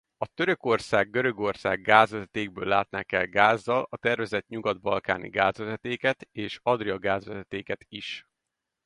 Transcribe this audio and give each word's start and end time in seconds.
A 0.17 0.27
Törökország–Görögország-gázvezetékből 0.27 2.67
látnák 2.67 3.11
el 3.11 3.27
gázzal 3.27 3.87
a 3.89 3.97
tervezett 3.97 4.47
Nyugat-balkáni 4.47 5.29
gázvezetéket 5.29 6.27
és 6.31 6.59
Adria-gázvezetéket 6.63 7.85
is. 7.89 8.25